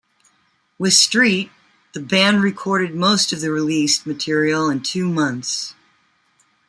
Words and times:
With 0.79 0.93
Street, 0.95 1.51
the 1.93 1.99
band 1.99 2.41
recorded 2.41 2.95
most 2.95 3.31
of 3.31 3.39
the 3.41 3.51
released 3.51 4.07
material 4.07 4.67
in 4.67 4.81
two 4.81 5.07
months. 5.07 5.75